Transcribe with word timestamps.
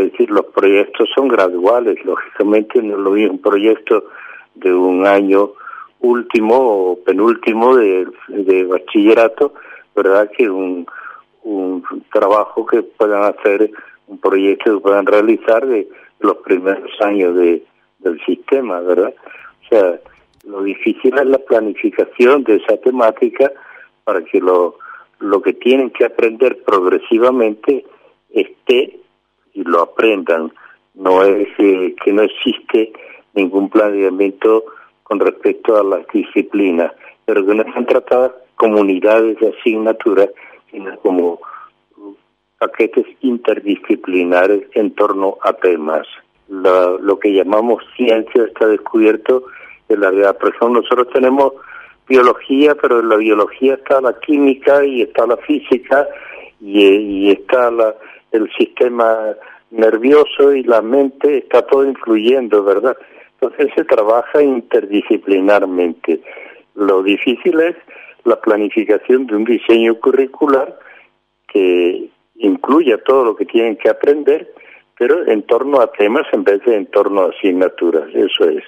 Es 0.00 0.12
decir, 0.12 0.30
los 0.30 0.46
proyectos 0.46 1.08
son 1.14 1.28
graduales, 1.28 2.02
lógicamente 2.04 2.82
no 2.82 2.96
lo 2.96 3.10
mismo 3.10 3.32
un 3.32 3.42
proyecto 3.42 4.04
de 4.54 4.72
un 4.72 5.06
año 5.06 5.52
último 6.00 6.56
o 6.56 6.98
penúltimo 7.04 7.76
de, 7.76 8.06
de 8.28 8.64
bachillerato, 8.64 9.52
¿verdad? 9.94 10.30
Que 10.36 10.48
un, 10.48 10.86
un 11.42 11.82
trabajo 12.12 12.64
que 12.64 12.82
puedan 12.82 13.24
hacer, 13.24 13.70
un 14.06 14.18
proyecto 14.18 14.74
que 14.74 14.80
puedan 14.80 15.06
realizar 15.06 15.66
de 15.66 15.88
los 16.20 16.36
primeros 16.38 16.90
años 17.00 17.36
de, 17.36 17.62
del 17.98 18.20
sistema, 18.24 18.80
¿verdad? 18.80 19.14
O 19.64 19.68
sea, 19.68 20.00
lo 20.44 20.62
difícil 20.62 21.16
es 21.18 21.26
la 21.26 21.38
planificación 21.38 22.44
de 22.44 22.56
esa 22.56 22.76
temática 22.78 23.52
para 24.04 24.24
que 24.24 24.40
lo, 24.40 24.78
lo 25.18 25.42
que 25.42 25.52
tienen 25.52 25.90
que 25.90 26.06
aprender 26.06 26.62
progresivamente 26.64 27.84
esté 28.30 29.00
y 29.54 29.64
lo 29.64 29.82
aprendan. 29.82 30.52
No 30.94 31.22
es 31.22 31.48
eh, 31.58 31.94
que 32.02 32.12
no 32.12 32.22
existe 32.22 32.92
ningún 33.34 33.68
planeamiento 33.70 34.64
con 35.02 35.20
respecto 35.20 35.76
a 35.76 35.84
las 35.84 36.06
disciplinas, 36.12 36.92
pero 37.24 37.44
que 37.44 37.54
no 37.54 37.62
están 37.62 37.86
tratadas 37.86 38.32
comunidades 38.56 39.38
de 39.40 39.54
asignatura, 39.58 40.28
sino 40.70 40.96
como 41.00 41.40
paquetes 42.58 43.06
interdisciplinares 43.22 44.62
en 44.74 44.94
torno 44.94 45.38
a 45.42 45.52
temas. 45.54 46.06
lo 46.48 47.18
que 47.18 47.32
llamamos 47.32 47.82
ciencia 47.96 48.44
está 48.44 48.66
descubierto 48.66 49.44
en 49.88 50.00
la 50.00 50.10
ejemplo, 50.10 50.68
nosotros 50.68 51.08
tenemos 51.12 51.52
biología, 52.08 52.74
pero 52.74 53.00
en 53.00 53.08
la 53.08 53.16
biología 53.16 53.74
está 53.74 54.00
la 54.00 54.18
química 54.20 54.84
y 54.84 55.02
está 55.02 55.26
la 55.26 55.36
física 55.38 56.06
y, 56.60 56.82
y 56.82 57.30
está 57.30 57.70
la, 57.70 57.94
el 58.32 58.50
sistema 58.56 59.34
nervioso 59.70 60.52
y 60.52 60.62
la 60.64 60.82
mente, 60.82 61.38
está 61.38 61.62
todo 61.62 61.84
influyendo, 61.84 62.64
¿verdad? 62.64 62.96
Entonces 63.40 63.72
se 63.74 63.84
trabaja 63.84 64.42
interdisciplinarmente. 64.42 66.20
Lo 66.74 67.02
difícil 67.02 67.60
es 67.60 67.76
la 68.24 68.40
planificación 68.40 69.26
de 69.26 69.36
un 69.36 69.44
diseño 69.44 69.94
curricular 69.96 70.78
que 71.48 72.10
incluya 72.36 72.98
todo 72.98 73.24
lo 73.24 73.36
que 73.36 73.46
tienen 73.46 73.76
que 73.76 73.88
aprender, 73.88 74.52
pero 74.98 75.26
en 75.26 75.42
torno 75.42 75.80
a 75.80 75.90
temas 75.92 76.26
en 76.32 76.44
vez 76.44 76.62
de 76.64 76.76
en 76.76 76.86
torno 76.86 77.22
a 77.22 77.30
asignaturas. 77.30 78.08
Eso 78.14 78.48
es. 78.48 78.64